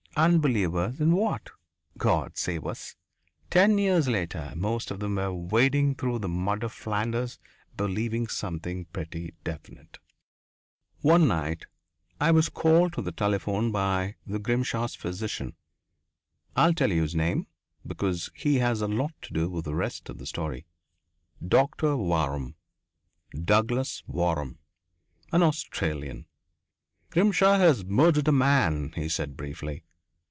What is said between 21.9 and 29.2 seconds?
Waram, Douglas Waram an Australian. "Grimshaw has murdered a man," he